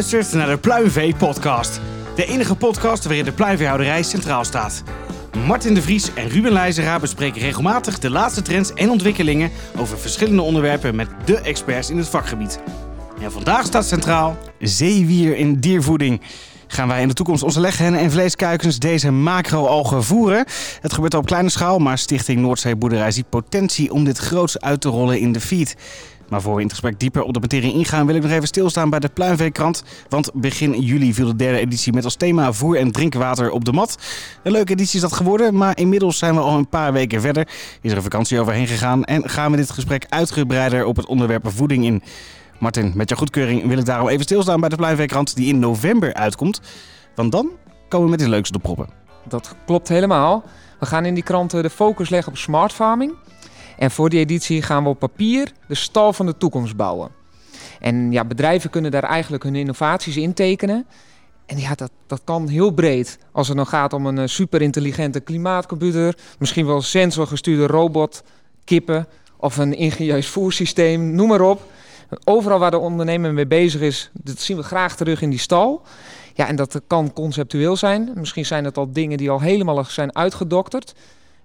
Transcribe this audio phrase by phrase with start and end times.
[0.00, 1.80] luistert naar de Pluimvee podcast.
[2.16, 4.82] De enige podcast waarin de pluimveehouderij centraal staat.
[5.46, 10.42] Martin de Vries en Ruben Leijzera bespreken regelmatig de laatste trends en ontwikkelingen over verschillende
[10.42, 12.60] onderwerpen met de experts in het vakgebied.
[13.22, 16.20] En vandaag staat centraal zeewier in diervoeding.
[16.66, 20.44] Gaan wij in de toekomst onze leghennen en vleeskuikens deze macro-algen voeren?
[20.80, 24.80] Het gebeurt al op kleine schaal, maar Stichting Noordzeeboerderij ziet potentie om dit groots uit
[24.80, 25.76] te rollen in de feed.
[26.30, 28.46] Maar voor we in het gesprek dieper op de materie ingaan, wil ik nog even
[28.46, 29.82] stilstaan bij de Pluimveekrant.
[30.08, 33.72] Want begin juli viel de derde editie met als thema voer en drinkwater op de
[33.72, 33.98] mat.
[34.42, 37.48] Een leuke editie is dat geworden, maar inmiddels zijn we al een paar weken verder.
[37.80, 41.50] Is er een vakantie overheen gegaan en gaan we dit gesprek uitgebreider op het onderwerp
[41.50, 42.02] voeding in.
[42.58, 46.14] Martin, met jouw goedkeuring wil ik daarom even stilstaan bij de Pluimveekrant die in november
[46.14, 46.60] uitkomt.
[47.14, 47.50] Want dan
[47.88, 48.88] komen we met iets leuks op de proppen.
[49.28, 50.44] Dat klopt helemaal.
[50.78, 53.14] We gaan in die kranten de focus leggen op smart farming.
[53.80, 57.10] En voor die editie gaan we op papier de stal van de toekomst bouwen.
[57.78, 60.86] En ja, bedrijven kunnen daar eigenlijk hun innovaties in tekenen.
[61.46, 63.18] En ja, dat, dat kan heel breed.
[63.32, 68.22] Als het dan gaat om een uh, superintelligente klimaatcomputer, misschien wel sensorgestuurde robot,
[68.64, 69.06] kippen
[69.36, 71.62] of een ingenieus voersysteem, noem maar op.
[72.24, 75.82] Overal waar de ondernemer mee bezig is, dat zien we graag terug in die stal.
[76.34, 78.10] Ja, en dat kan conceptueel zijn.
[78.14, 80.94] Misschien zijn het al dingen die al helemaal zijn uitgedokterd.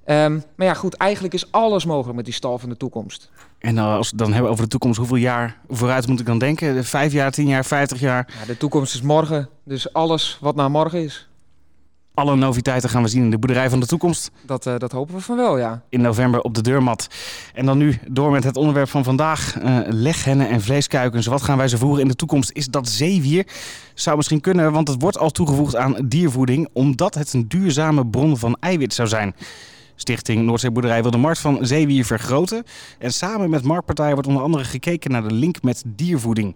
[0.06, 3.30] Um, maar ja, goed, eigenlijk is alles mogelijk met die stal van de toekomst.
[3.59, 6.39] En als we het dan hebben over de toekomst, hoeveel jaar vooruit moet ik dan
[6.39, 6.86] denken?
[6.86, 8.33] Vijf jaar, tien jaar, vijftig jaar?
[8.39, 11.28] Ja, de toekomst is morgen, dus alles wat naar morgen is.
[12.14, 14.31] Alle noviteiten gaan we zien in de boerderij van de toekomst.
[14.45, 15.81] Dat, uh, dat hopen we van wel, ja.
[15.89, 17.08] In november op de deurmat.
[17.53, 19.56] En dan nu door met het onderwerp van vandaag.
[19.64, 21.26] Uh, leghennen en vleeskuikens.
[21.26, 22.52] Wat gaan wij ze voeren in de toekomst?
[22.52, 23.48] Is dat zeewier?
[23.94, 26.70] Zou misschien kunnen, want het wordt al toegevoegd aan diervoeding...
[26.73, 29.36] omdat het een duurzame bron van eiwit zou zijn.
[29.95, 32.63] Stichting Noordzeeboerderij wil de markt van zeewier vergroten.
[32.99, 36.55] En samen met marktpartijen wordt onder andere gekeken naar de link met diervoeding.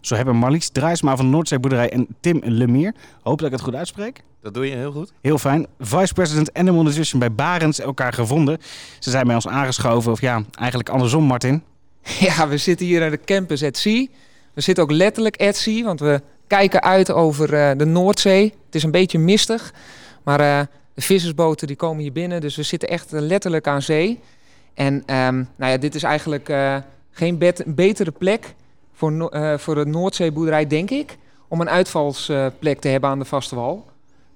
[0.00, 4.22] Zo hebben Marlies Draaisma van Noordzeeboerderij en Tim Lemire, hoop dat ik het goed uitspreek.
[4.40, 5.12] Dat doe je heel goed.
[5.20, 5.66] Heel fijn.
[5.78, 8.58] Vice President Animal Nutrition bij Barends elkaar gevonden.
[8.98, 11.62] Ze zijn bij ons aangeschoven, of ja, eigenlijk andersom Martin.
[12.20, 14.06] Ja, we zitten hier aan de campus at sea.
[14.54, 18.44] We zitten ook letterlijk at sea, want we kijken uit over uh, de Noordzee.
[18.66, 19.72] Het is een beetje mistig,
[20.22, 20.40] maar...
[20.40, 20.60] Uh,
[20.96, 24.20] de vissersboten die komen hier binnen, dus we zitten echt letterlijk aan zee.
[24.74, 26.76] En um, nou ja, dit is eigenlijk uh,
[27.10, 28.54] geen betere plek
[28.92, 31.18] voor, uh, voor de Noordzeeboerderij, denk ik,
[31.48, 33.86] om een uitvalsplek te hebben aan de vaste wal.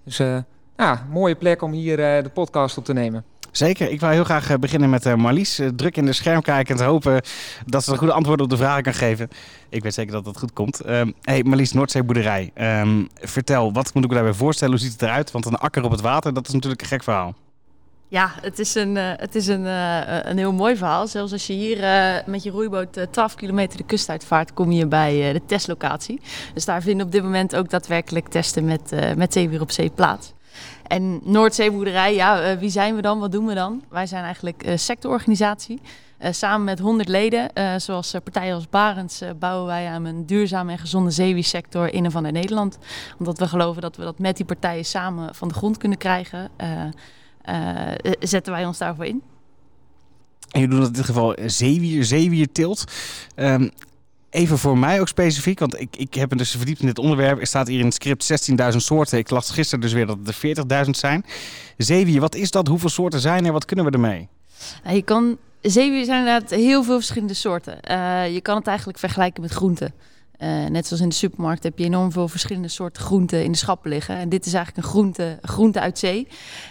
[0.05, 0.39] Dus uh,
[0.77, 3.25] ja, mooie plek om hier de podcast op te nemen.
[3.53, 3.91] Zeker.
[3.91, 5.61] Ik wil heel graag beginnen met Marlies.
[5.77, 7.23] druk in de scherm kijken en hopen
[7.67, 9.29] dat ze een goede antwoorden op de vragen kan geven.
[9.69, 10.89] Ik weet zeker dat het goed komt.
[10.89, 12.53] Um, hey Marlies, Noordzeeboerderij.
[12.81, 14.75] Um, vertel, wat moet ik me daarbij voorstellen?
[14.75, 15.31] Hoe ziet het eruit?
[15.31, 17.35] Want een akker op het water, dat is natuurlijk een gek verhaal.
[18.09, 19.65] Ja, het is een, het is een,
[20.29, 21.07] een heel mooi verhaal.
[21.07, 21.79] Zelfs als je hier
[22.27, 26.21] met je roeiboot 12 kilometer de kust uitvaart, kom je bij de testlocatie.
[26.55, 30.33] Dus daar vinden op dit moment ook daadwerkelijk testen met, met zeewier op zee plaats.
[30.91, 33.19] En Noordzeeboerderij, ja, wie zijn we dan?
[33.19, 33.83] Wat doen we dan?
[33.89, 35.81] Wij zijn eigenlijk een sectororganisatie.
[36.21, 40.79] Uh, samen met 100 leden, zoals partijen als Barends, bouwen wij aan een duurzame en
[40.79, 42.79] gezonde zeewiesector in en van Nederland.
[43.19, 46.51] Omdat we geloven dat we dat met die partijen samen van de grond kunnen krijgen,
[48.21, 49.23] zetten wij ons daarvoor in.
[50.51, 52.85] En je doet in dit geval zeewier, zeewierteelt.
[53.37, 53.71] Um,
[54.31, 57.41] even voor mij ook specifiek, want ik, ik heb me dus verdiept in dit onderwerp.
[57.41, 59.19] Er staat hier in het script 16.000 soorten.
[59.19, 61.25] Ik las gisteren dus weer dat het er 40.000 zijn.
[61.77, 62.67] Zeewier, wat is dat?
[62.67, 63.53] Hoeveel soorten zijn er?
[63.53, 64.29] Wat kunnen we ermee?
[64.85, 67.79] Nou, je kan zeewier zijn inderdaad heel veel verschillende soorten.
[67.91, 69.95] Uh, je kan het eigenlijk vergelijken met groenten.
[70.43, 73.59] Uh, net zoals in de supermarkt heb je enorm veel verschillende soorten groenten in de
[73.59, 74.17] schappen liggen.
[74.17, 76.29] En dit is eigenlijk een groente, groente uit zee.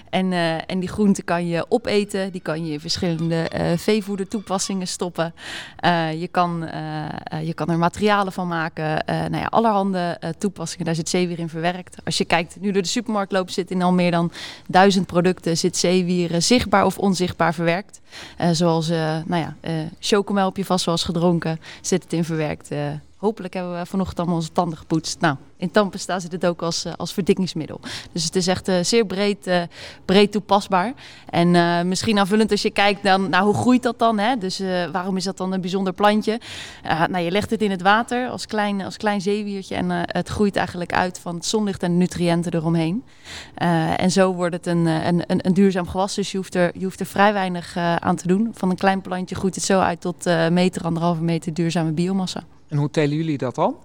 [0.09, 4.87] En, uh, en die groenten kan je opeten, die kan je in verschillende uh, veevoedertoepassingen
[4.87, 5.33] stoppen.
[6.17, 6.69] je, kan,
[7.43, 10.85] je kan er materialen van maken, nou ja, allerhande toepassingen.
[10.85, 11.97] Daar zit zeewier in verwerkt.
[12.05, 14.31] Als je kijkt, nu door de supermarkt loopt, zit in al meer dan
[14.67, 18.01] duizend producten, zit zeewier zichtbaar of onzichtbaar verwerkt.
[18.51, 19.55] zoals, nou ja,
[20.45, 22.69] heb je vast wel eens gedronken, zit het in verwerkt.
[23.19, 25.19] Hopelijk hebben we vanochtend allemaal onze tanden gepoetst.
[25.19, 27.79] Nou, in tandpasta zit het ook als, eh, als verdikkingsmiddel.
[28.11, 29.61] Dus het is echt uh, zeer breed, uh,
[30.05, 30.93] breed toepasbaar.
[31.29, 34.19] En misschien aanvullend als je kijkt dan, nou, hoe groeit dat dan?
[34.19, 34.37] Hè?
[34.37, 34.61] Dus
[34.91, 36.39] waarom is dat dan een bijzonder plantje?
[36.83, 40.55] nou, je legt het in het water als klein, als klein zeewiertje en het groeit
[40.55, 43.03] eigenlijk uit van het zonlicht en nutriënten eromheen.
[43.97, 46.15] en zo wordt het een, een, een, een, duurzaam gewas.
[46.15, 48.51] Dus je hoeft er, je hoeft er vrij weinig aan te doen.
[48.53, 52.43] Van een klein plantje groeit het zo uit tot meter, anderhalve meter duurzame biomassa.
[52.69, 53.77] En hoe telen jullie dat dan?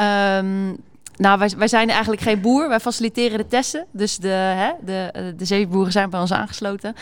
[0.00, 0.76] Um,
[1.16, 2.68] Nou, wij, wij zijn eigenlijk geen boer.
[2.68, 3.86] Wij faciliteren de testen.
[3.90, 6.94] Dus de, hè, de, de zeeboeren zijn bij ons aangesloten.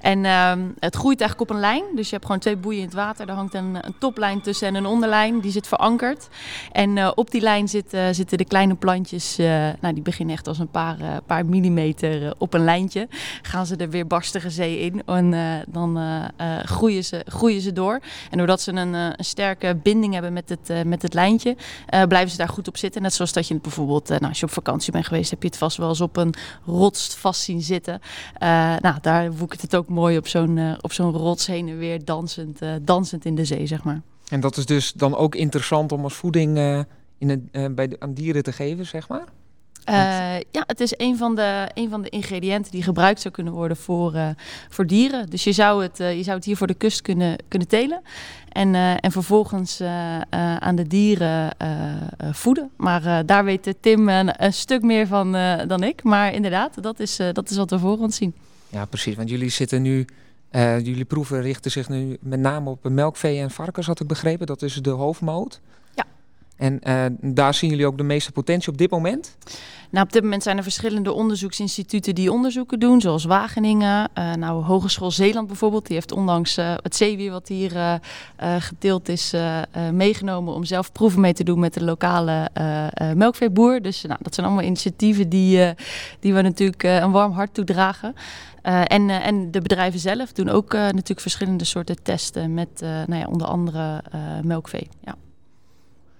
[0.00, 1.82] En ehm, het groeit eigenlijk op een lijn.
[1.94, 3.28] Dus je hebt gewoon twee boeien in het water.
[3.28, 5.40] Er hangt een, een toplijn tussen en een onderlijn.
[5.40, 6.28] Die zit verankerd.
[6.72, 9.38] En eh, op die lijn zitten, zitten de kleine plantjes.
[9.38, 9.46] eh,
[9.80, 13.08] nou, die beginnen echt als een paar, eh, paar millimeter eh, op een lijntje.
[13.42, 15.02] Gaan ze er weer barstige zee in.
[15.06, 16.24] En eh, dan eh,
[16.58, 18.00] eh, groeien, ze, groeien ze door.
[18.30, 21.56] En doordat ze een, eh, een sterke binding hebben met het, eh, met het lijntje,
[21.86, 23.02] eh, blijven ze daar goed op zitten.
[23.02, 25.48] Net zoals dat je bijvoorbeeld, eh, nou, als je op vakantie bent geweest, heb je
[25.48, 26.34] het vast wel eens op een
[26.66, 28.00] rots vast zien zitten.
[28.34, 28.48] Eh,
[28.80, 33.24] nou, daar woekert het ook mooi op zo'n zo'n rots heen en weer dansend, dansend
[33.24, 34.00] in de zee, zeg maar.
[34.28, 36.58] En dat is dus dan ook interessant om als voeding
[37.18, 39.24] in bij de, aan dieren te geven, zeg maar?
[39.88, 43.52] Eh, ja, het is een van, de, een van de ingrediënten die gebruikt zou kunnen
[43.52, 44.28] worden voor, eh,
[44.68, 45.30] voor dieren.
[45.30, 48.02] Dus je zou, het, eh, je zou het hier voor de kust kunnen, kunnen telen.
[48.48, 49.80] En, en vervolgens
[50.58, 51.50] aan de dieren
[52.32, 52.70] voeden.
[52.76, 55.32] Maar daar weet Tim een, een stuk meer van
[55.66, 56.02] dan ik.
[56.02, 58.34] Maar inderdaad, dat is, dat is wat we voor ons zien.
[58.68, 59.14] Ja, precies.
[59.14, 60.06] Want jullie zitten nu,
[60.82, 64.46] jullie proeven richten zich nu met name op melkvee en varkens, had ik begrepen.
[64.46, 65.60] Dat is de hoofdmoot.
[65.94, 66.04] Ja.
[66.56, 66.80] En
[67.20, 69.36] daar zien jullie ook de meeste potentie op dit moment?
[69.90, 74.08] Nou, op dit moment zijn er verschillende onderzoeksinstituten die onderzoeken doen, zoals Wageningen.
[74.14, 77.94] Eh, nou, Hogeschool Zeeland bijvoorbeeld, die heeft onlangs eh, het zeewier wat hier eh,
[78.58, 79.34] geteeld is
[79.92, 82.48] meegenomen om zelf proeven mee te doen met de lokale
[83.14, 83.82] melkveeboer.
[83.82, 85.74] Dus nou, dat zijn allemaal initiatieven die,
[86.20, 88.14] die we natuurlijk een warm hart toedragen.
[88.62, 93.46] En, en de bedrijven zelf doen ook natuurlijk verschillende soorten testen met nou ja, onder
[93.46, 94.02] andere
[94.42, 94.88] melkvee.
[95.04, 95.14] Ja.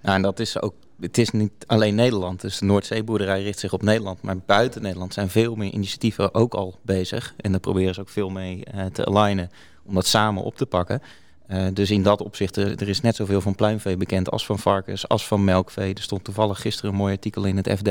[0.09, 2.41] Ja, en dat is ook, het is niet alleen Nederland.
[2.41, 4.23] Dus de Noordzeeboerderij richt zich op Nederland.
[4.23, 7.35] Maar buiten Nederland zijn veel meer initiatieven ook al bezig.
[7.37, 9.51] En daar proberen ze ook veel mee eh, te alignen
[9.85, 11.03] om dat samen op te pakken.
[11.47, 14.59] Eh, dus in dat opzicht, er, er is net zoveel van pluimvee bekend als van
[14.59, 15.95] varkens, als van melkvee.
[15.95, 17.91] Er stond toevallig gisteren een mooi artikel in het FD.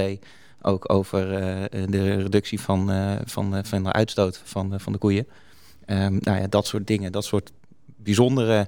[0.62, 4.94] Ook over eh, de reductie van, eh, van, eh, van de uitstoot van, eh, van
[4.94, 5.28] de koeien.
[5.86, 7.52] Ehm, nou ja, dat soort dingen, dat soort
[7.98, 8.68] bijzondere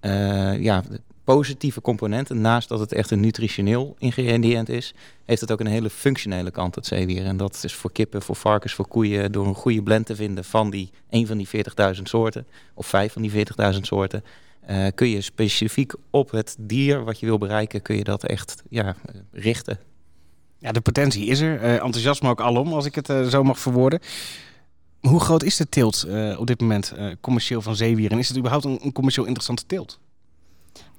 [0.00, 0.82] eh, ja,
[1.24, 2.40] positieve componenten.
[2.40, 4.94] Naast dat het echt een nutritioneel ingrediënt is,
[5.24, 7.24] heeft het ook een hele functionele kant, het zeewier.
[7.24, 10.44] En dat is voor kippen, voor varkens, voor koeien, door een goede blend te vinden
[10.44, 11.48] van die een van die
[11.96, 13.30] 40.000 soorten, of vijf van die
[13.74, 14.24] 40.000 soorten.
[14.60, 18.62] eh, kun je specifiek op het dier wat je wil bereiken, kun je dat echt
[18.68, 18.96] ja,
[19.32, 19.78] richten.
[20.58, 21.60] Ja, de potentie is er.
[21.60, 24.00] Eh, enthousiasme ook alom, als ik het eh, zo mag verwoorden.
[25.00, 26.06] Hoe groot is de teelt
[26.38, 28.10] op dit moment commercieel van zeewier?
[28.10, 29.98] En is het überhaupt een, een commercieel interessante teelt?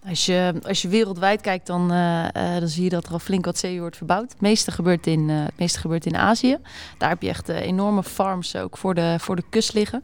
[0.10, 3.20] Als je, als je wereldwijd kijkt, dan, eh, eh, dan zie je dat er al
[3.20, 4.32] flink wat zeewier wordt verbouwd.
[4.32, 6.58] Het meeste gebeurt in, eh, meeste gebeurt in Azië.
[6.98, 10.04] Daar heb je echt enorme farms ook voor de, voor de kust liggen.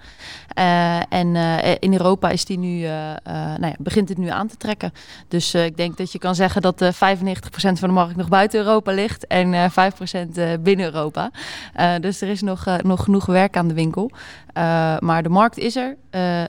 [1.10, 1.36] En
[1.80, 2.82] in Europa is die nu,
[3.24, 4.92] nou ja, begint het nu aan te trekken.
[5.28, 8.60] Dus ik denk dat je kan zeggen dat eh 95% van de markt nog buiten
[8.60, 11.32] Europa ligt en eh 5% eh, binnen Europa.
[12.00, 14.12] Dus er is nog, nog genoeg werk aan de winkel.
[15.00, 15.98] Maar de markt is er.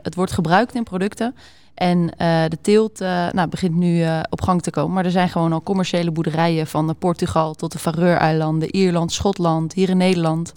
[0.02, 1.34] Het wordt gebruikt in producten.
[1.78, 4.94] En eh, de teelt eh, nou, begint nu eh, op gang te komen.
[4.94, 9.88] Maar er zijn gewoon al commerciële boerderijen van Portugal tot de Faroe-eilanden, Ierland, Schotland, hier
[9.88, 10.52] in Nederland.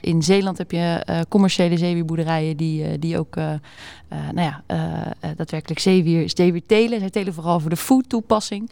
[0.00, 4.62] In Zeeland heb je commerciële zeewierboerderijen die, die ook nou ja,
[5.36, 7.00] daadwerkelijk zeewier, zeewier telen.
[7.00, 8.70] Zij telen vooral voor de food toepassing.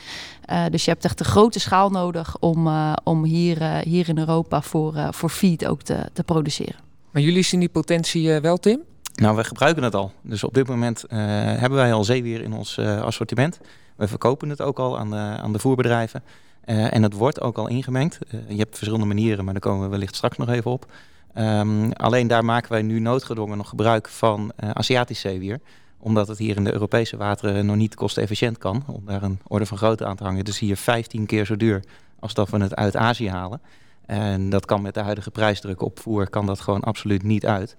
[0.70, 2.68] Dus je hebt echt een grote schaal nodig om,
[3.04, 6.80] om hier, hier in Europa voor, voor feed ook te, te produceren.
[7.10, 8.80] Maar jullie zien die potentie wel, Tim?
[9.16, 10.12] Nou, we gebruiken het al.
[10.22, 13.61] Dus op dit moment eh, hebben wij al zeewier in ons eh, assortiment.
[13.94, 16.23] We verkopen het ook al aan de, aan de voerbedrijven.
[16.64, 18.18] Eh, en het wordt ook al ingemengd.
[18.49, 20.92] Je hebt verschillende manieren, maar daar komen we wellicht straks nog even op.
[21.35, 25.61] Ehm, alleen daar maken wij nu noodgedwongen nog gebruik van Aziatisch zeewier.
[25.99, 28.85] Omdat het hier in de Europese wateren nog niet kostenefficiënt kan.
[28.87, 30.44] Om daar een orde van grootte aan te hangen.
[30.44, 31.85] Dus hier 15 keer zo duur
[32.20, 33.61] als dat we het uit Azië halen.
[34.06, 37.76] En dat kan met de huidige prijsdruk op voer kan dat gewoon absoluut niet uit.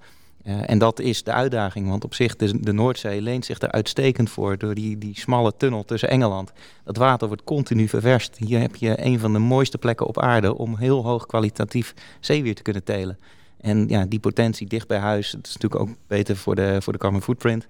[0.48, 3.72] Uh, en dat is de uitdaging, want op zich de, de Noordzee leent zich er
[3.72, 6.52] uitstekend voor door die, die smalle tunnel tussen Engeland.
[6.84, 8.38] Dat water wordt continu ververst.
[8.38, 12.56] Hier heb je een van de mooiste plekken op aarde om heel hoog kwalitatief zeewier
[12.56, 13.18] te kunnen telen.
[13.58, 16.94] En ja, die potentie dicht bij huis, dat is natuurlijk ook beter voor de, voor
[16.94, 17.68] de carbon footprint.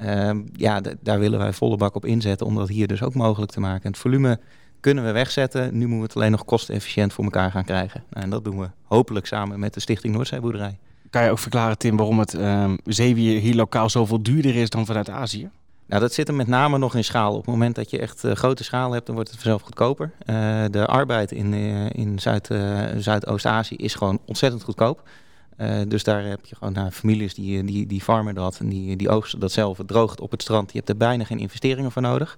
[0.00, 3.52] Uh, ja, daar willen wij volle bak op inzetten om dat hier dus ook mogelijk
[3.52, 3.84] te maken.
[3.84, 4.40] En het volume
[4.80, 5.62] kunnen we wegzetten.
[5.72, 8.04] Nu moeten we het alleen nog kostenefficiënt voor elkaar gaan krijgen.
[8.10, 10.78] Nou, en dat doen we hopelijk samen met de Stichting Noordzeeboerderij.
[11.10, 14.86] Kan je ook verklaren, Tim, waarom het um, zeewier hier lokaal zoveel duurder is dan
[14.86, 15.50] vanuit Azië?
[15.86, 17.30] Nou, dat zit er met name nog in schaal.
[17.30, 20.12] Op het moment dat je echt uh, grote schaal hebt, dan wordt het vanzelf goedkoper.
[20.26, 22.48] Uh, de arbeid in, uh, in Zuid,
[22.96, 25.08] Zuidoost-Azië is gewoon ontzettend goedkoop.
[25.88, 29.08] dus daar heb je gewoon nou, families die, die, die farmen dat en die, die
[29.08, 29.78] oogsten dat zelf.
[29.86, 30.72] Droogt op het strand.
[30.72, 32.36] Je hebt er bijna geen investeringen voor nodig.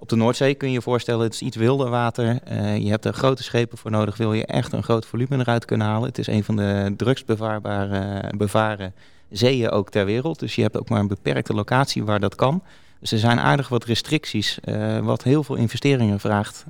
[0.00, 2.38] Op de Noordzee kun je je voorstellen, het is iets wilder water.
[2.52, 5.64] Uh, je hebt er grote schepen voor nodig, wil je echt een groot volume eruit
[5.64, 6.08] kunnen halen.
[6.08, 7.26] Het is een van de drukst
[8.36, 8.94] bevaren
[9.30, 10.38] zeeën ook ter wereld.
[10.38, 12.62] Dus je hebt ook maar een beperkte locatie waar dat kan.
[13.00, 16.64] Dus er zijn aardig wat restricties, uh, wat heel veel investeringen vraagt.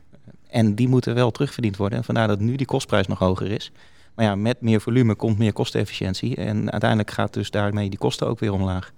[0.48, 1.98] En die moeten wel terugverdiend worden.
[1.98, 3.72] En vandaar dat nu die kostprijs nog hoger is.
[4.14, 6.36] Maar ja, met meer volume komt meer kostenefficiëntie.
[6.36, 8.92] En uiteindelijk gaat dus daarmee die kosten ook weer omlaag.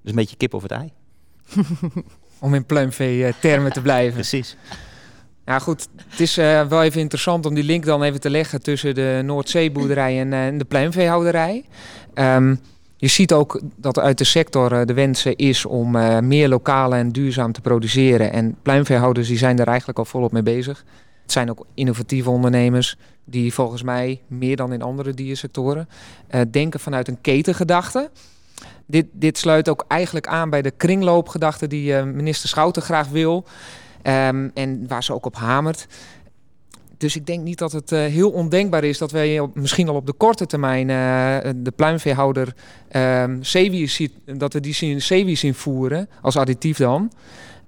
[0.00, 0.92] Dus een beetje kip of het ei.
[2.44, 4.14] om in pluimvee-termen te blijven.
[4.20, 4.56] Precies.
[5.44, 5.88] Ja, goed.
[6.08, 9.20] Het is uh, wel even interessant om die link dan even te leggen tussen de
[9.24, 11.64] Noordzeeboerderij en, uh, de pluimveehouderij.
[12.14, 12.60] Um,
[12.96, 15.90] je ziet ook dat uit de sector uh, de wens is om
[16.26, 18.32] meer lokaal en duurzaam te produceren.
[18.32, 20.84] En pluimveehouders die zijn daar eigenlijk al volop mee bezig.
[21.22, 25.88] Het zijn ook innovatieve ondernemers die volgens mij meer dan in andere diersectoren
[26.50, 28.10] denken vanuit een ketengedachte
[28.86, 33.44] dit, dit sluit ook eigenlijk aan bij de kringloopgedachte die uh, minister Schouten graag wil.
[34.06, 35.86] Um, en waar ze ook op hamert.
[36.96, 40.06] Dus ik denk niet dat het uh, heel ondenkbaar is dat wij misschien al op
[40.06, 42.54] de korte termijn uh, de pluimveehouder
[42.96, 47.12] um, ziet, dat we die zien zeewier zien voeren als additief dan.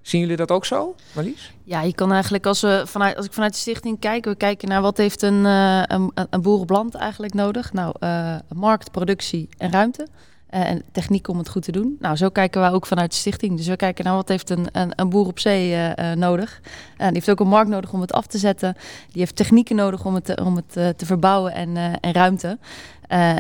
[0.03, 1.53] Zien jullie dat ook zo, Marlies?
[1.65, 4.69] Ja, je kan eigenlijk als we vanuit als ik vanuit de stichting kijk, we kijken
[4.69, 7.73] naar wat heeft een, uh, een, een boer eigenlijk nodig.
[7.73, 10.09] Nou, uh, markt, productie en ruimte.
[10.55, 11.97] Uh, en techniek om het goed te doen.
[12.01, 13.57] Nou, zo kijken we ook vanuit de stichting.
[13.57, 16.61] Dus we kijken naar wat heeft een, een, een boer op zee uh, uh, nodig.
[16.97, 18.75] En die heeft ook een markt nodig om het af te zetten.
[19.11, 22.59] Die heeft technieken nodig om het, te, om het te verbouwen en, en ruimte.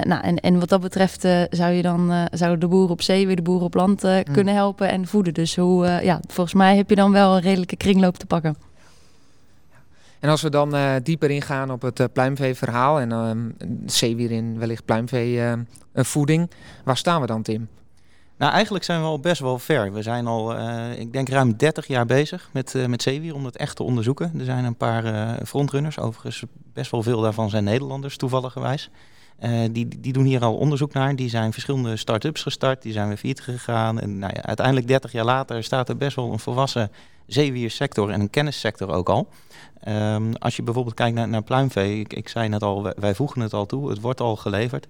[0.03, 1.21] nou, en, en wat dat betreft
[1.51, 4.23] zou je dan zouden de boeren op zee weer de boeren op land mm.
[4.33, 5.35] kunnen helpen en voeden.
[5.35, 8.57] Dus hoe, ja, volgens mij heb je dan wel een redelijke kringloop te pakken.
[10.21, 14.59] En als we dan uh, dieper ingaan op het uh, pluimveeverhaal en uh, zeewier in
[14.59, 16.51] wellicht pluimveevoeding,
[16.85, 17.69] waar staan we dan Tim?
[18.39, 19.93] Nou, eigenlijk zijn we al best wel ver.
[19.93, 20.57] We zijn al,
[20.91, 24.33] ik denk, ruim 30 jaar bezig met, met zeewier om dat echt te onderzoeken.
[24.39, 28.91] Er zijn een paar frontrunners, overigens best wel veel daarvan zijn Nederlanders, toevallig gewijs.
[29.71, 31.17] die, die doen hier al onderzoek naar.
[31.17, 34.01] Die zijn verschillende start-ups gestart, die zijn weer failliet gegaan.
[34.01, 36.91] En nou ja, uiteindelijk 30 jaar later staat er best wel een volwassen
[37.27, 39.29] zeewiersector en een kennissector ook al.
[39.88, 43.40] Um, als je bijvoorbeeld kijkt naar, naar pluimvee, ik, ik, zei net al, wij, voegen
[43.40, 44.87] het al toe, het wordt al geleverd.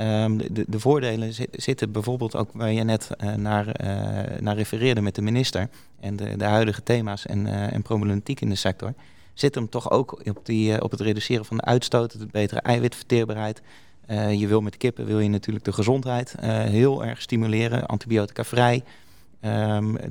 [0.00, 5.00] Um, de, de, voordelen zitten bijvoorbeeld ook waar je net uh, naar, uh, naar refereerde
[5.00, 5.68] met de minister
[6.00, 8.94] en de, de huidige thema's en, uh, en problematiek in de sector.
[9.34, 13.62] Zit hem toch ook op, die, op het reduceren van de uitstoot, de betere eiwitverteerbaarheid.
[14.38, 18.82] je wil met kippen wil je natuurlijk de gezondheid heel erg stimuleren, antibiotica vrij.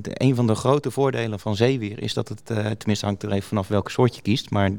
[0.00, 3.32] De, een van de grote voordelen van zeewier is dat het, uh, tenminste hangt er
[3.32, 4.70] even vanaf welke soort je kiest, maar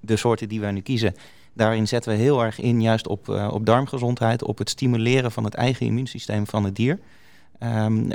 [0.00, 1.14] de soorten die wij nu kiezen,
[1.52, 5.44] daarin zetten we heel erg in juist op, uh, op darmgezondheid, op het stimuleren van
[5.44, 6.98] het eigen immuunsysteem van het dier.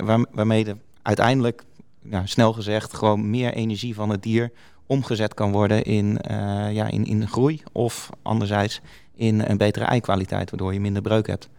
[0.03, 1.63] Waar, waarmee de, uiteindelijk,
[2.01, 4.51] nou, snel gezegd, gewoon meer energie van het dier
[4.85, 8.81] omgezet kan worden in, uh, ja, in, in groei of anderzijds
[9.15, 11.49] in een betere eikwaliteit, waardoor je minder breuk hebt.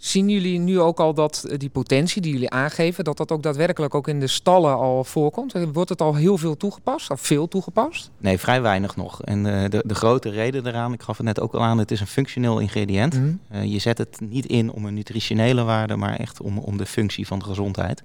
[0.00, 3.42] Zien jullie nu ook al dat eh, die potentie die jullie aangeven, dat dat ook
[3.42, 5.54] daadwerkelijk ook in de stallen al voorkomt?
[5.72, 8.10] Wordt het al heel veel toegepast, of veel toegepast?
[8.18, 9.22] Nee, vrij weinig nog.
[9.22, 11.90] En uh, de, de grote reden eraan, ik gaf het net ook al aan, het
[11.90, 13.14] is een functioneel ingrediënt.
[13.14, 13.58] Mm -hmm.
[13.58, 16.86] uh, je zet het niet in om een nutritionele waarde, maar echt om, om de
[16.86, 18.02] functie van de gezondheid.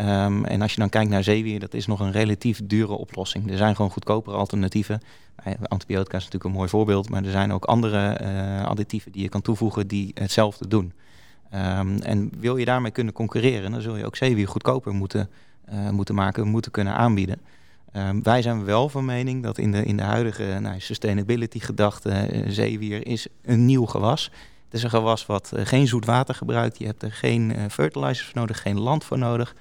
[0.00, 3.50] Um, en als je dan kijkt naar zeewier, dat is nog een relatief dure oplossing.
[3.50, 5.00] Er zijn gewoon goedkopere alternatieven.
[5.62, 8.18] Antibiotica is natuurlijk een mooi voorbeeld, maar er zijn ook andere
[8.64, 10.92] additieven die je kan toevoegen die hetzelfde doen.
[11.54, 15.30] Um, en wil je daarmee kunnen concurreren, dan zul je ook zeewier goedkoper moeten,
[15.72, 17.40] uh, moeten maken, moeten kunnen aanbieden.
[17.96, 22.28] Um, wij zijn wel van mening dat in de, in de huidige nou, sustainability gedachte
[22.32, 24.24] uh, zeewier is een nieuw gewas.
[24.64, 26.78] Het is een gewas wat uh, geen zoet water gebruikt.
[26.78, 29.54] Je hebt er geen fertilizers voor nodig, geen land voor nodig.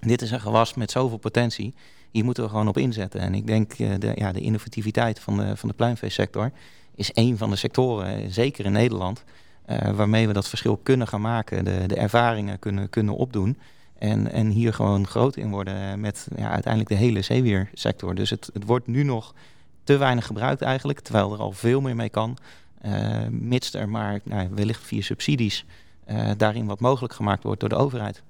[0.00, 1.74] Dit is een gewas met zoveel potentie.
[2.10, 3.20] Hier moeten we gewoon op inzetten.
[3.20, 6.50] En ik denk de, ja, de innovativiteit van de, van de pluimveesector
[6.94, 9.24] is een van de sectoren, zeker in Nederland,
[9.70, 13.58] uh, waarmee we dat verschil kunnen gaan maken, de, de ervaringen kunnen, kunnen opdoen.
[13.98, 18.14] En, en hier gewoon groot in worden met ja, uiteindelijk de hele zeewiersector.
[18.14, 19.34] Dus het, het wordt nu nog
[19.84, 22.36] te weinig gebruikt eigenlijk, terwijl er al veel meer mee kan.
[22.86, 25.64] Uh, mits er maar nou, wellicht via subsidies
[26.10, 28.22] uh, daarin wat mogelijk gemaakt wordt door de overheid.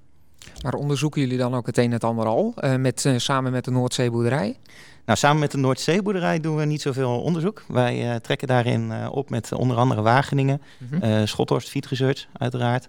[0.63, 3.53] Maar onderzoeken jullie dan ook het een en het ander al, uh, met, uh, samen
[3.53, 4.57] met de Noordzeeboerderij?
[5.05, 7.65] Nou, samen met de Noordzeeboerderij doen we niet zoveel onderzoek.
[7.69, 11.27] Wij uh, trekken daarin op met onder andere Wageningen, mm -hmm.
[11.27, 12.89] Schothorst Feed Research uiteraard.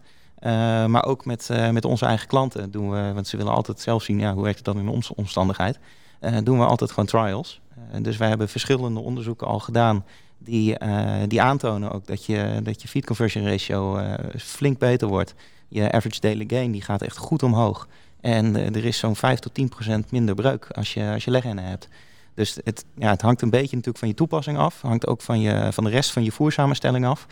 [0.89, 4.19] maar ook met, met onze eigen klanten doen we, want ze willen altijd zelf zien,
[4.19, 5.79] ja, hoe werkt het dan in onze omstandigheid.
[6.43, 7.61] doen we altijd gewoon trials.
[8.01, 10.05] dus wij hebben verschillende onderzoeken al gedaan
[10.37, 10.77] die,
[11.27, 14.01] die aantonen ook dat je, dat je feed conversion ratio
[14.37, 15.35] flink beter wordt.
[15.69, 17.87] Je average daily gain die gaat echt goed omhoog.
[18.21, 21.87] En er is zo'n 5 tot 10 procent minder breuk als je, als je hebt.
[22.33, 24.81] Dus het, ja, het hangt een beetje natuurlijk van je toepassing af.
[24.81, 27.25] Hangt ook van, je, van de rest van je voersamenstelling af.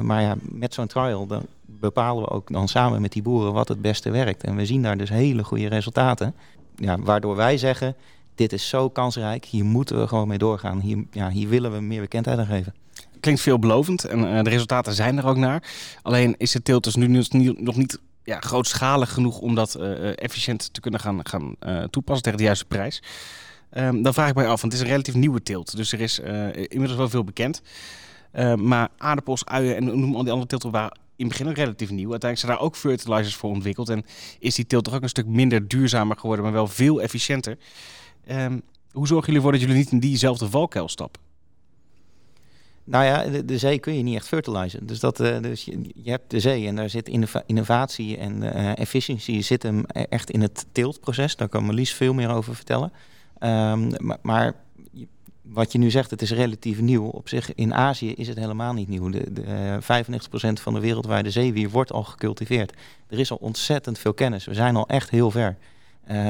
[0.00, 3.68] maar ja, met zo'n trial dan bepalen we ook dan samen met die boeren wat
[3.68, 4.44] het beste werkt.
[4.44, 6.34] En we zien daar dus hele goede resultaten.
[6.76, 7.94] Ja, waardoor wij zeggen,
[8.34, 10.80] dit is zo kansrijk, hier moeten we gewoon mee doorgaan.
[10.80, 12.74] Hier, ja, hier willen we meer bekendheid aan geven.
[13.20, 15.62] Klinkt veelbelovend en uh, de resultaten zijn er ook naar.
[16.02, 17.24] Alleen is de teelt dus nu
[17.58, 21.56] nog niet ja, grootschalig genoeg om dat uh, efficiënt te kunnen gaan, gaan
[21.90, 23.02] toepassen tegen de juiste prijs.
[23.76, 25.76] Um, dan vraag ik mij af, want het is een relatief nieuwe teelt.
[25.76, 26.18] Dus er is
[26.54, 27.62] inmiddels wel veel bekend.
[28.32, 31.56] Ehm, maar aardappels, uien en noem al die andere teelten waren in het begin ook
[31.56, 32.10] relatief nieuw.
[32.10, 33.88] Uiteindelijk zijn daar ook fertilizers voor ontwikkeld.
[33.88, 34.04] En
[34.38, 37.58] is die teelt toch ook een stuk minder duurzamer geworden, maar wel veel efficiënter.
[38.30, 41.23] Um, hoe zorgen jullie ervoor dat jullie niet in diezelfde valkuil stappen?
[42.84, 44.86] Nou ja, de, zee kun je niet echt fertilizen.
[44.86, 47.10] Dus, dat, uh, dus je, hebt de zee en daar zit
[47.46, 51.36] innovatie en uh, efficiëntie zit hem echt in het teeltproces.
[51.36, 52.92] Daar kan Marlies veel meer over vertellen.
[53.40, 53.90] Um,
[54.22, 54.54] maar,
[55.42, 57.06] wat je nu zegt, het is relatief nieuw.
[57.06, 59.10] Op zich in Azië is het helemaal niet nieuw.
[59.10, 62.72] De, de uh, 95% van de wereldwijde zeewier wordt al gecultiveerd.
[63.08, 64.44] Er is al ontzettend veel kennis.
[64.44, 65.56] We zijn al echt heel ver.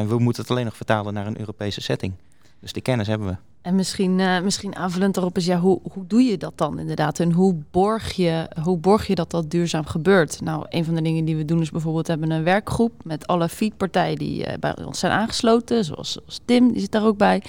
[0.07, 2.13] we moeten het alleen nog vertalen naar een Europese setting.
[2.61, 3.54] Dus die kennis hebben we.
[3.65, 7.21] En misschien, uh, misschien aanvullend daarop is, ja, hoe, hoe doe je dat dan inderdaad?
[7.21, 10.41] En hoe borg, je, hoe borg je dat dat duurzaam gebeurt?
[10.41, 13.49] Nou, een van de dingen die we doen is bijvoorbeeld hebben een werkgroep met alle
[13.49, 17.43] feedpartijen die uh, bij ons zijn aangesloten, zoals, zoals Tim, die zit daar ook bij.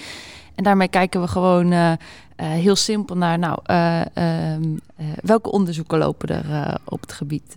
[0.56, 1.96] En daarmee kijken we gewoon uh, uh,
[2.36, 4.00] heel simpel naar, nou, uh,
[5.20, 7.54] welke onderzoeken lopen er op het gebied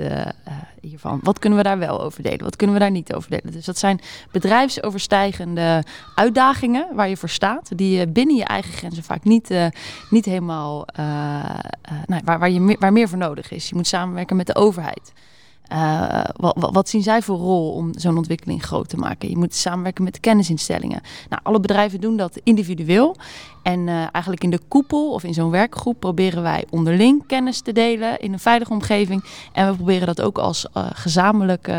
[0.81, 1.19] hiervan?
[1.23, 2.43] Wat kunnen we daar wel over delen?
[2.43, 3.51] Wat kunnen we daar niet over delen?
[3.51, 3.99] Dus dat zijn
[4.31, 5.83] bedrijfsoverstijgende
[6.15, 9.53] uitdagingen waar je voor staat, die je binnen je eigen grenzen vaak niet,
[10.09, 10.85] niet helemaal,
[12.05, 13.69] nou, waar, waar, je waar meer voor nodig is.
[13.69, 15.13] Je moet samenwerken met de overheid.
[15.73, 19.29] Uh, wat, wat, zien zij voor rol om zo'n ontwikkeling groot te maken?
[19.29, 21.01] Je moet samenwerken met kennisinstellingen.
[21.29, 23.15] Nou, alle bedrijven doen dat individueel.
[23.63, 27.71] En uh, eigenlijk in de koepel of in zo'n werkgroep proberen wij onderling kennis te
[27.71, 29.23] delen in een veilige omgeving.
[29.53, 31.71] En we proberen dat ook als uh, gezamenlijk,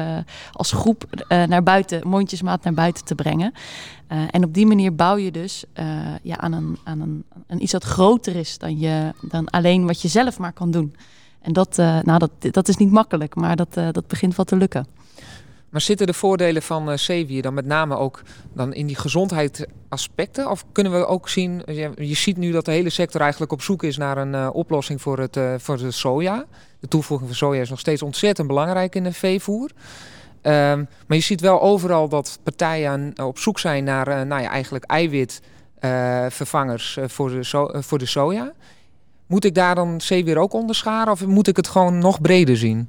[0.52, 3.52] als groep naar buiten, mondjesmaat naar buiten te brengen.
[4.30, 5.64] en op die manier bouw je dus
[6.22, 10.08] ja, aan, een, aan een, iets dat groter is dan, je, dan alleen wat je
[10.08, 10.94] zelf maar kan doen.
[11.40, 14.44] En dat, uh, nou, dat, dat is niet makkelijk, maar dat, uh, dat begint wel
[14.44, 14.86] te lukken.
[15.70, 18.22] Maar zitten de voordelen van uh, zeewier dan met name ook
[18.52, 20.50] dan in die gezondheidsaspecten?
[20.50, 23.62] Of kunnen we ook zien, je, je ziet nu dat de hele sector eigenlijk op
[23.62, 26.44] zoek is naar een oplossing voor, het, voor de soja.
[26.80, 29.70] De toevoeging van soja is nog steeds ontzettend belangrijk in de veevoer.
[30.42, 34.84] Um, maar je ziet wel overal dat partijen op zoek zijn naar nou ja, eigenlijk
[34.84, 38.52] eiwitvervangers voor, de voor de soja.
[39.30, 42.88] Moet ik daar dan zeewier ook onderscharen of moet ik het gewoon nog breder zien?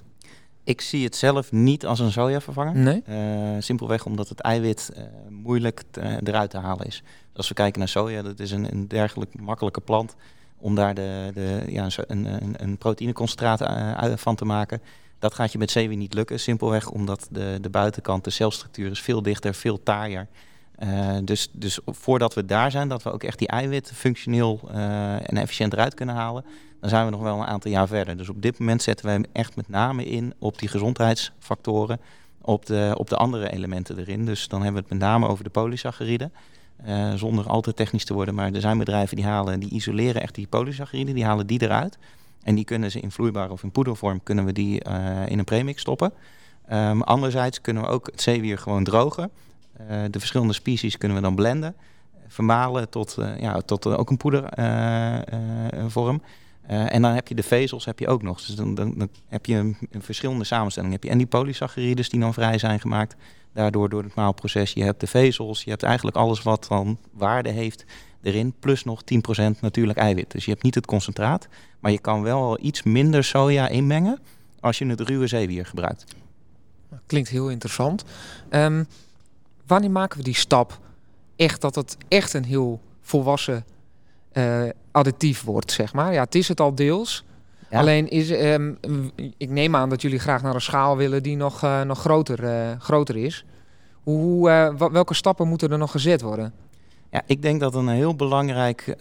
[0.63, 2.75] Ik zie het zelf niet als een sojavervanger.
[2.75, 3.03] Nee?
[3.09, 3.15] Uh,
[3.59, 7.03] simpelweg omdat het eiwit uh, moeilijk te, eruit te halen is.
[7.35, 10.15] Als we kijken naar soja, dat is een, een dergelijk makkelijke plant
[10.57, 14.81] om daar de, de, ja, een, een, een proteïneconcentraat uh, van te maken.
[15.19, 16.39] Dat gaat je met zeewier niet lukken.
[16.39, 20.27] Simpelweg omdat de, de buitenkant, de celstructuur is veel dichter, veel taaier.
[20.83, 25.13] Uh, dus, dus voordat we daar zijn, dat we ook echt die eiwitten functioneel uh,
[25.13, 26.45] en efficiënt eruit kunnen halen,
[26.79, 28.17] dan zijn we nog wel een aantal jaar verder.
[28.17, 31.99] Dus op dit moment zetten wij hem echt met name in op die gezondheidsfactoren,
[32.41, 34.25] op de, op de andere elementen erin.
[34.25, 36.33] Dus dan hebben we het met name over de polysacchariden.
[36.87, 40.21] Uh, zonder al te technisch te worden, maar er zijn bedrijven die halen, die isoleren
[40.21, 41.97] echt die polysacchariden, die halen die eruit.
[42.43, 44.83] En die kunnen ze in vloeibaar of in poedervorm, kunnen we die
[45.25, 46.13] in een premix stoppen.
[46.71, 49.31] Um, anderzijds kunnen we ook het zeewier gewoon drogen.
[49.87, 51.75] Eh, de verschillende species kunnen we dan blenden,
[52.27, 56.21] vermalen tot, eh, ja, tot ook een poedervorm.
[56.69, 58.45] Uh, en dan heb je de vezels heb je ook nog.
[58.45, 60.95] Dus dan, dan, heb je een, verschillende samenstellingen.
[60.95, 63.15] Heb je en die polysacchariden die dan vrij zijn gemaakt.
[63.53, 64.73] Daardoor door het maalproces.
[64.73, 65.63] Je hebt de vezels.
[65.63, 67.85] Je hebt eigenlijk alles wat dan waarde heeft
[68.21, 68.53] erin.
[68.59, 69.05] Plus nog 10%
[69.61, 70.31] natuurlijk eiwit.
[70.31, 71.47] Dus je hebt niet het concentraat.
[71.79, 74.19] Maar je kan wel iets minder soja inmengen
[74.59, 76.15] als je het ruwe zeewier gebruikt.
[77.05, 78.03] Klinkt heel interessant.
[78.49, 78.87] Um,
[79.71, 80.79] wanneer maken we die stap
[81.35, 83.65] echt dat het echt een heel volwassen
[84.33, 86.13] uh, additief wordt, zeg maar?
[86.13, 87.25] Ja, het is het al deels.
[87.71, 88.77] Alleen is, um,
[89.37, 92.43] ik neem aan dat jullie graag naar een schaal willen die nog, uh, nog groter,
[92.43, 93.45] uh, groter is.
[94.03, 94.49] Hoe,
[94.91, 96.53] welke stappen moeten er nog gezet worden?
[97.11, 98.95] Ja, ik denk dat een heel belangrijk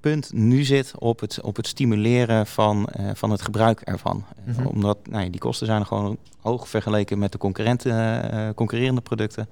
[0.00, 4.24] punt nu zit op het, op het stimuleren van, van het gebruik ervan.
[4.44, 4.66] Mm -hmm.
[4.66, 9.48] Omdat nou, die kosten zijn gewoon hoog vergeleken met de concurrenten, concurrerende producten.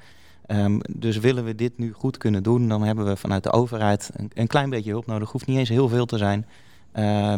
[0.47, 4.11] Um, dus willen we dit nu goed kunnen doen, dan hebben we vanuit de overheid
[4.15, 5.31] een, een klein beetje hulp nodig.
[5.31, 6.47] Hoeft niet eens heel veel te zijn.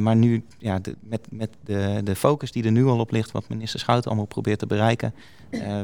[0.02, 3.32] Maar nu, ja, de, met, met de, de focus die er nu al op ligt,
[3.32, 5.14] wat minister Schout allemaal probeert te bereiken,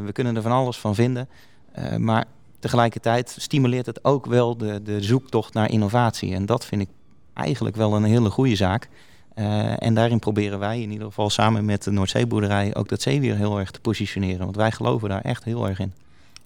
[0.05, 1.29] we kunnen er van alles van vinden.
[1.99, 2.25] Maar
[2.61, 6.35] tegelijkertijd stimuleert het ook wel de, de zoektocht naar innovatie.
[6.35, 6.89] En dat vind ik
[7.35, 8.89] eigenlijk wel een hele goede zaak.
[9.79, 13.59] en daarin proberen wij in ieder geval samen met de Noordzeeboerderij ook dat zeewier heel
[13.59, 14.45] erg te positioneren.
[14.45, 15.93] Want wij geloven daar echt heel erg in.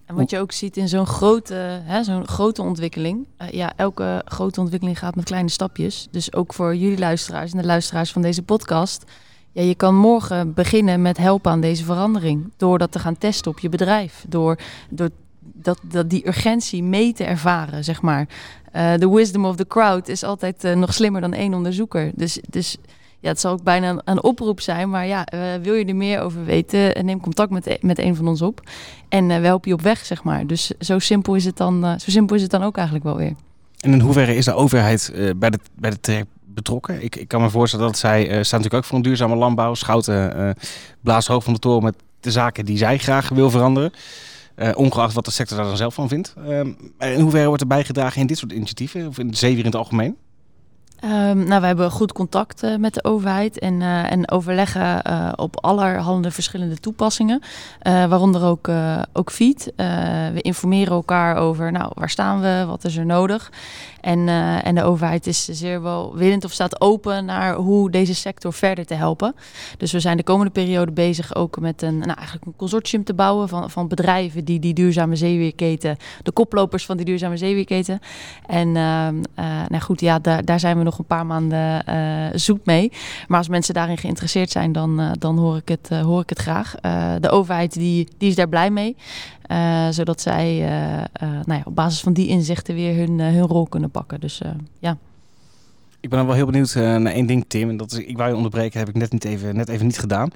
[0.07, 3.27] En wat je ook ziet in zo'n grote, hè, zo'n grote ontwikkeling.
[3.43, 6.09] Uh, ja, elke grote ontwikkeling gaat met kleine stapjes.
[6.11, 9.05] Dus ook voor jullie luisteraars en de luisteraars van deze podcast.
[9.53, 12.53] Ja, je kan morgen beginnen met helpen aan deze verandering.
[12.57, 14.25] Door dat te gaan testen op je bedrijf.
[14.29, 14.59] Door,
[14.91, 15.11] door
[15.53, 18.29] dat, dat die urgentie mee te ervaren, zeg maar.
[18.73, 22.11] De uh, wisdom of the crowd is altijd uh, nog slimmer dan één onderzoeker.
[22.15, 22.77] Dus, dus
[23.25, 24.91] ja, het zal ook bijna een, oproep zijn.
[24.91, 28.29] Maar ja, uh, wil je er meer over weten, neem contact met, met een van
[28.29, 28.61] ons op.
[29.09, 30.47] En uh, we helpen je op weg, zeg maar.
[30.47, 33.17] Dus zo simpel is het dan, uh, zo simpel is het dan ook eigenlijk wel
[33.17, 33.33] weer.
[33.81, 37.03] En in hoeverre is de overheid bij, de, bij de betrokken?
[37.03, 39.75] Ik, ik kan me voorstellen dat zij staat natuurlijk ook voor een duurzame landbouw.
[39.75, 40.57] Schouten
[41.01, 43.93] blaast hoog van de toren met de zaken die zij graag wil veranderen.
[44.75, 46.35] Ongeacht wat de sector daar dan zelf van vindt.
[46.47, 49.07] Ehm, in hoeverre wordt er bijgedragen in dit soort initiatieven?
[49.07, 50.17] Of in zeewier in het algemeen?
[51.05, 55.33] Um, nou, we hebben goed contact uh, met de overheid en, uh, en overleggen uh,
[55.37, 57.43] op allerhande verschillende toepassingen,
[57.83, 58.69] waaronder ook,
[59.13, 59.73] ook feed.
[60.33, 63.53] we informeren elkaar over, nou, waar staan we, wat is er nodig.
[64.01, 64.29] En,
[64.63, 68.87] en de overheid is zeer wel willend of staat open naar hoe deze sector verder
[68.87, 69.35] te helpen.
[69.79, 73.15] Dus we zijn de komende periode bezig ook met een, nou, eigenlijk een consortium te
[73.15, 78.01] bouwen van, van bedrijven die die duurzame zeewierketen, de koplopers van die duurzame zeewierketen.
[78.47, 79.21] En ehm,
[79.69, 82.93] nou goed, ja, daar, daar zijn we nog nog een paar maanden uh, zoet mee.
[83.27, 86.29] Maar als mensen daarin geïnteresseerd zijn, dan, uh, dan hoor, ik het, uh, hoor ik
[86.29, 86.75] het graag.
[87.21, 88.97] de overheid die, die is daar blij mee.
[89.91, 90.59] zodat zij
[91.21, 94.21] nou ja, op basis van die inzichten weer hun, hun rol kunnen pakken.
[94.21, 94.41] Dus
[94.79, 94.97] ja.
[96.01, 97.69] Ik ben dan wel heel benieuwd naar één ding, Tim.
[97.69, 99.99] En dat is, ik wou je onderbreken, heb ik net, niet even, net even niet
[99.99, 100.31] gedaan.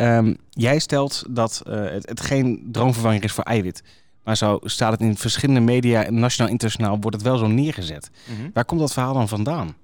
[0.00, 3.82] Um, jij stelt dat het, het geen droomvervanger is voor eiwit.
[4.28, 8.10] Maar zo staat het in verschillende media, nationaal en internationaal, wordt het wel zo neergezet.
[8.26, 8.50] Mm -hmm.
[8.52, 9.74] Waar komt dat verhaal dan vandaan?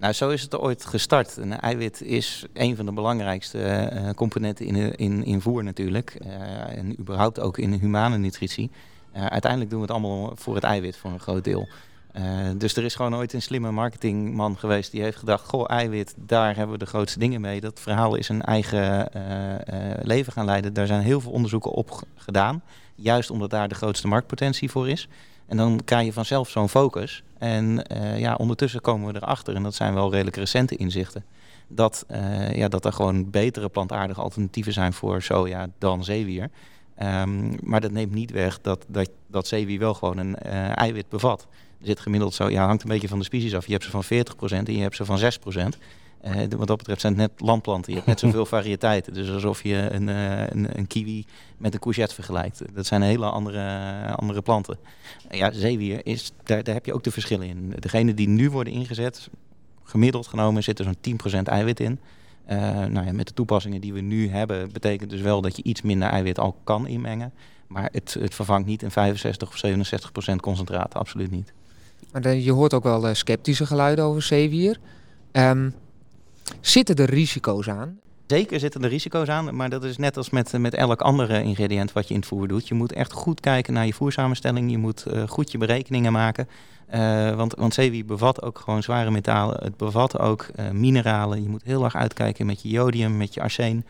[0.00, 1.36] Nou, zo is het ooit gestart.
[1.36, 6.16] Een eiwit is een van de belangrijkste uh, componenten in, in, in voer natuurlijk.
[6.26, 8.70] Uh, en überhaupt ook in humane nutritie.
[9.16, 11.68] Uh, uiteindelijk doen we het allemaal voor het eiwit voor een groot deel.
[12.56, 15.48] dus er is gewoon ooit een slimme marketingman geweest die heeft gedacht...
[15.48, 17.60] goh, eiwit, daar hebben we de grootste dingen mee.
[17.60, 19.10] Dat verhaal is een eigen
[20.02, 20.72] leven gaan leiden.
[20.72, 22.62] Daar zijn heel veel onderzoeken op gedaan.
[22.94, 25.08] Juist omdat daar de grootste marktpotentie voor is.
[25.50, 27.22] En dan krijg je vanzelf zo'n focus.
[27.38, 31.24] En uh, ja, ondertussen komen we erachter, en dat zijn wel redelijk recente inzichten,
[31.68, 36.50] dat, uh, ja, dat er gewoon betere plantaardige alternatieven zijn voor soja dan zeewier.
[37.02, 41.08] Um, maar dat neemt niet weg dat, dat, dat zeewier wel gewoon een uh, eiwit
[41.08, 41.46] bevat.
[41.80, 43.66] Er zit gemiddeld zo, ja, hangt een beetje van de species af.
[43.66, 44.08] Je hebt ze van 40%
[44.50, 45.78] en je hebt ze van 6%.
[46.24, 47.92] Uh, wat dat betreft zijn het net landplanten.
[47.92, 49.14] Je hebt net zoveel variëteiten.
[49.14, 51.24] Dus alsof je een, uh, een, een, kiwi
[51.56, 52.62] met een courgette vergelijkt.
[52.74, 53.62] Dat zijn hele andere,
[54.16, 54.78] andere planten.
[55.30, 57.74] ja, zeewier, is, daar, daar heb je ook de verschillen in.
[57.78, 59.28] Degene die nu worden ingezet,
[59.82, 61.98] gemiddeld genomen zit er zo'n 10% eiwit in.
[62.50, 65.62] Uh, nou ja, met de toepassingen die we nu hebben, betekent dus wel dat je
[65.62, 67.32] iets minder eiwit al kan inmengen.
[67.66, 71.52] Maar het, het vervangt niet een 65 of 67 procent concentraat, absoluut niet.
[72.12, 74.78] Maar je hoort ook wel sceptische geluiden over zeewier.
[75.32, 75.74] Um,
[76.60, 77.98] Zitten er risico's aan?
[78.26, 81.92] Zeker zitten er risico's aan, maar dat is net als met, met elk andere ingrediënt
[81.92, 82.68] wat je in het voer doet.
[82.68, 84.70] Je moet echt goed kijken naar je voersamenstelling.
[84.70, 86.48] Je moet uh, goed je berekeningen maken.
[86.94, 89.62] Uh, want, want zeewier bevat ook gewoon zware metalen.
[89.62, 91.42] Het bevat ook uh, mineralen.
[91.42, 93.86] Je moet heel erg uitkijken met je jodium, met je arsen.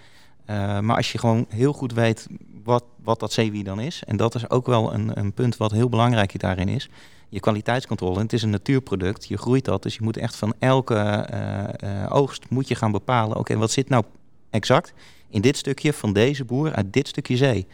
[0.80, 2.26] maar als je gewoon heel goed weet
[2.64, 4.02] wat, wat dat zeewier dan is.
[4.06, 6.88] En dat is ook wel een, een punt wat heel belangrijk daarin is
[7.30, 8.18] je kwaliteitscontrole.
[8.18, 9.82] Het is een natuurproduct, je groeit dat.
[9.82, 13.36] Dus je moet echt van elke uh, uh, oogst moet je gaan bepalen...
[13.36, 14.04] oké, wat zit nou
[14.50, 14.92] exact
[15.28, 17.66] in dit stukje van deze boer uit dit stukje zee?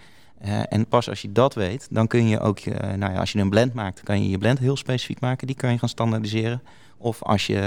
[0.44, 3.38] Uh, en pas als je dat weet, dan kun je ook, nou ja, als je
[3.38, 5.46] een blend maakt, kan je je blend heel specifiek maken.
[5.46, 6.62] Die kan je gaan standaardiseren.
[6.98, 7.58] Of als je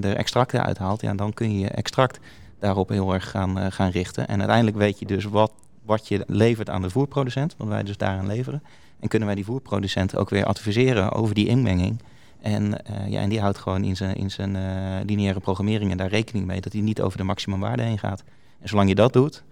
[0.00, 2.18] er extracten uithaalt, ja, dan kun je je extract
[2.58, 4.28] daarop heel erg gaan, gaan richten.
[4.28, 5.52] En uiteindelijk weet je dus wat,
[5.84, 8.62] wat je levert aan de voerproducent, wat wij dus daaraan leveren.
[9.00, 12.02] En kunnen wij die voerproducent ook weer adviseren over die inmenging.
[12.40, 16.08] En, uh, ja, en die houdt gewoon in zijn, in zijn uh, lineaire programmering daar
[16.08, 18.22] rekening mee dat hij niet over de maximumwaarde heen gaat.
[18.60, 19.42] En zolang je dat doet,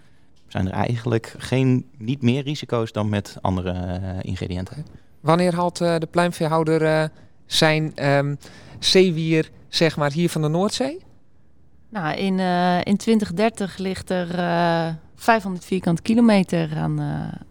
[0.46, 4.86] zijn er eigenlijk geen, niet meer risico's dan met andere uh, ingrediënten.
[5.20, 7.10] Wanneer haalt de pluimveehouder
[7.46, 8.38] zijn um,
[8.78, 10.98] zeewier zeg maar, hier van de Noordzee?
[11.90, 12.38] Nou, in,
[12.84, 14.26] in 2030 ligt er
[15.16, 17.00] 500 vierkante kilometer aan,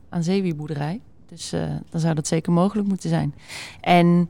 [0.10, 1.00] aan zeewierboerderij.
[1.30, 1.50] Dus
[1.90, 3.36] dan zou dat zeker mogelijk moeten zijn.
[3.82, 4.30] En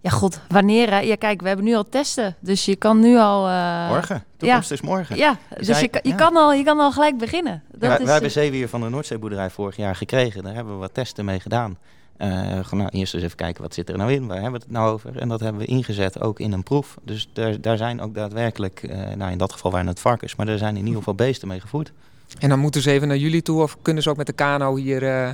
[0.00, 0.90] Ja, god, wanneer?
[0.90, 0.98] hè?
[0.98, 2.36] Ja, kijk, we hebben nu al testen.
[2.40, 3.48] Dus je kan nu al...
[3.48, 4.24] eh, Morgen.
[4.36, 5.16] Toekomst is morgen.
[5.16, 6.14] Ja, dus je, kan- je, ja.
[6.14, 7.62] kan al, je kan al gelijk beginnen.
[7.70, 10.42] Dat Ja, is, wij, wij hebben eh, zeewier van de Noordzeeboerderij vorig jaar gekregen.
[10.42, 11.78] Daar hebben we wat testen mee gedaan.
[12.18, 12.28] Eh,
[12.62, 14.74] gewoon, nou, eerst eens even kijken wat zit er nou in, waar hebben we het
[14.74, 15.18] nou over?
[15.18, 16.96] En dat hebben we ingezet ook in een proef.
[17.02, 20.48] Dus daar, daar zijn ook daadwerkelijk, eh, nou in dat geval waren het varkens, maar
[20.48, 21.92] er zijn in ieder geval beesten mee gevoerd.
[22.38, 24.76] En dan moeten ze even naar jullie toe of kunnen ze ook met de kano
[24.76, 25.30] hier eh,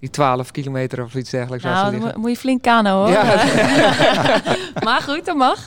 [0.00, 3.10] die 12 kilometer of iets dergelijks nou, dan moet je flink kano hoor.
[3.10, 3.24] Ja.
[4.84, 5.66] maar goed, dat mag.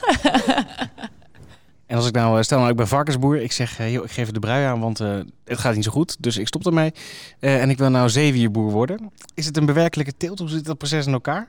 [1.92, 4.10] En als ik nou, eh, stel nou ik ben varkensboer, ik zeg, eh, joh, ik
[4.10, 6.92] geef de brui aan, want eh, het gaat niet zo goed, dus ik stop ermee.
[7.40, 9.10] En ik wil nou zeewierboer worden.
[9.34, 10.38] Is het een bewerkelijke teelt?
[10.38, 11.48] Hoe zit dat proces in elkaar?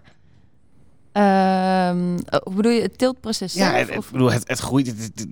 [1.12, 3.90] Ehm, oh, hoe bedoel je het tiltproces Ja, zelf?
[3.90, 4.88] het, bedoel, het, het groeit.
[4.88, 5.28] Het,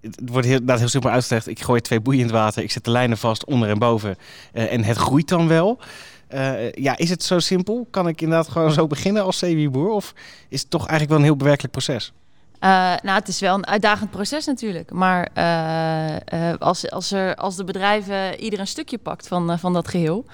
[0.00, 1.48] het, wordt heel, inderdaad heel simpel uitgelegd.
[1.48, 4.16] Ik gooi twee boeien in het water, ik zet de lijnen vast onder en boven.
[4.52, 5.78] en het groeit dan wel.
[6.72, 7.86] Ja, is het zo simpel?
[7.90, 9.90] Kan ik inderdaad gewoon zo beginnen als zeewierboer?
[9.90, 10.14] Of
[10.48, 12.12] is het toch eigenlijk wel een heel bewerkelijk proces?
[12.58, 12.68] Eh,
[13.02, 14.90] nou, het is wel een uitdagend proces natuurlijk.
[14.92, 19.72] Maar eh, eh, als, als, er, als de bedrijven ieder een stukje pakt van, van
[19.72, 20.24] dat geheel,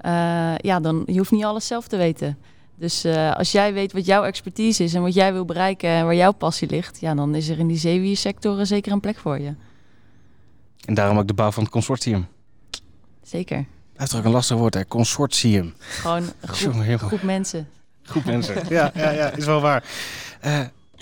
[0.00, 2.38] eh, ja, dan je hoeft niet alles zelf te weten.
[2.82, 6.04] Dus eh, als jij weet wat jouw expertise is en wat jij wil bereiken en
[6.04, 9.18] waar jouw passie ligt, ja, dan is er in die zeewiersector eh, zeker een plek
[9.18, 9.54] voor je.
[10.84, 12.26] En daarom ook de bouw van het consortium.
[13.22, 13.64] Zeker.
[13.92, 14.86] Blijft er ook een lastig woord, hè?
[14.86, 15.74] Consortium.
[15.78, 17.68] Gewoon een groep, groep mensen.
[18.04, 18.54] Goed mensen.
[18.68, 19.84] ja, ja, ja, is wel waar.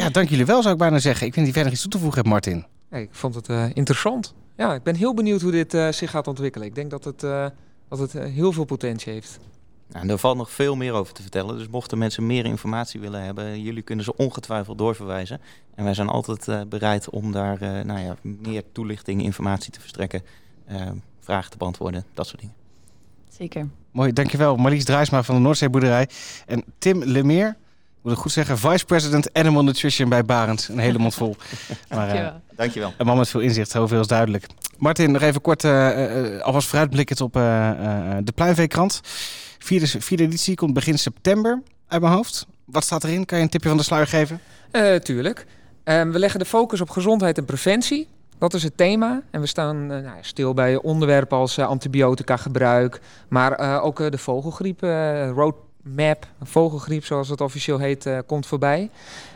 [0.01, 1.27] Ja, dank jullie wel, zou ik bijna zeggen.
[1.27, 2.67] Ik of jij nog iets toe te voegen hebt, Martin.
[2.91, 4.35] Ik vond het eh, interessant.
[4.57, 6.67] Ja, ik ben heel benieuwd hoe dit eh, zich gaat ontwikkelen.
[6.67, 7.47] Ik denk dat het, eh,
[7.89, 9.39] dat het heel veel potentie heeft.
[9.91, 11.59] Nou, en er valt nog veel meer over te vertellen.
[11.59, 15.41] Dus mochten mensen meer informatie willen hebben, jullie kunnen ze ongetwijfeld doorverwijzen.
[15.75, 19.81] En wij zijn altijd eh, bereid om daar eh, nou ja, meer toelichting, informatie te
[19.81, 20.23] verstrekken,
[21.21, 22.55] vragen te beantwoorden, dat soort dingen.
[23.29, 23.69] Zeker.
[23.91, 24.57] Mooi, dankjewel.
[24.57, 26.09] Marlies Drijsma van de Noordzeeboerderij.
[26.47, 27.57] En Tim Lemeer,
[28.03, 30.69] moet ik goed zeggen, Vice President Animal Nutrition bij Barend.
[30.73, 31.37] Een hele mond vol.
[31.89, 32.41] Maar eh, Dankjewel.
[32.57, 32.93] Dankjewel.
[32.99, 34.47] een man met veel inzicht, zoveel is duidelijk.
[34.79, 39.01] Martin, nog even kort, eh, eh, alvast vooruitblikkend op eh, eh, de Pluimveekrant.
[39.59, 42.47] Vierde, vierde editie komt begin september uit mijn hoofd.
[42.65, 43.25] Wat staat erin?
[43.25, 44.41] Kan je een tipje van de sluier geven?
[44.71, 45.47] Eh, tuurlijk.
[45.85, 48.09] Ehm, we leggen de focus op gezondheid en preventie.
[48.39, 49.23] Dat is het thema.
[49.31, 53.01] En we staan nou, ja, stil bij onderwerpen als antibiotica gebruik.
[53.29, 55.33] Maar eh, ook eh, de vogelgriep, eh,
[55.85, 58.91] roadmap, vogelgriep zoals het officieel heet, eh, komt voorbij.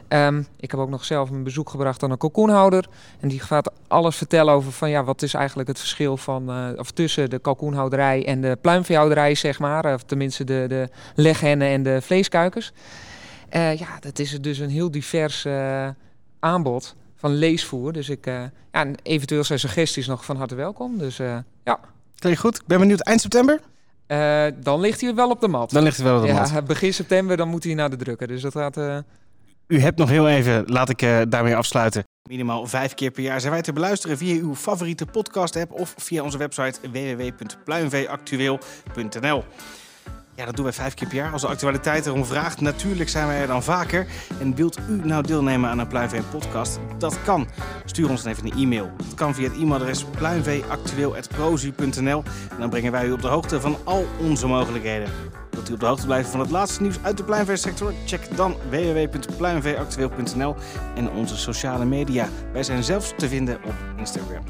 [0.09, 2.88] Ehm, ik heb ook nog zelf een bezoek gebracht aan een kalkoenhouder.
[3.20, 6.68] En die gaat alles vertellen over van ja, wat is eigenlijk het verschil van, eh,
[6.76, 9.94] of tussen de kalkoenhouderij en de pluimveehouderij, zeg maar.
[9.94, 12.72] Of tenminste de, de leghennen en de vleeskuikens.
[13.48, 15.46] Eh, ja, dat is dus een heel divers
[16.38, 17.92] aanbod van leesvoer.
[17.92, 20.98] Dus ik, ja, en eventueel zijn suggesties nog van harte welkom.
[20.98, 21.16] Dus
[21.64, 21.78] ja,
[22.18, 22.57] Klinkt goed.
[22.57, 23.00] Ik ben benieuwd.
[23.00, 23.61] Eind september?
[24.06, 25.70] Eh, dan ligt hij wel op de mat.
[25.70, 26.50] Dan ligt het wel op de mat.
[26.50, 28.26] ja, begin september dan moet hij naar de drukker.
[28.26, 28.76] Dus dat gaat...
[28.76, 28.98] eh,
[29.66, 32.04] U hebt nog heel even, laat ik eh, daarmee afsluiten.
[32.28, 36.22] Minimaal vijf keer per jaar zijn wij te beluisteren via uw favoriete podcast-app of via
[36.22, 39.44] onze website www.pluimveeactueel.nl.
[40.37, 41.33] Ja, dat doen wij vijf keer per jaar.
[41.33, 44.07] Als de actualiteit erom vraagt, natuurlijk zijn wij er dan vaker.
[44.40, 46.79] En wilt u nou deelnemen aan een Pluimvee podcast?
[46.99, 47.49] Dat kan.
[47.85, 48.90] Stuur ons dan even een e-mail.
[48.97, 52.23] Dat kan via het e-mailadres pluimveeactueel.prozu.nl.
[52.51, 55.09] En dan brengen wij u op de hoogte van al onze mogelijkheden.
[55.51, 57.92] Wilt u op de hoogte blijven van het laatste nieuws uit de pluimveesector?
[58.07, 60.55] Check dan www.pluimveeactueel.nl
[60.94, 62.29] en onze sociale media.
[62.53, 64.42] Wij zijn zelfs te vinden op Instagram.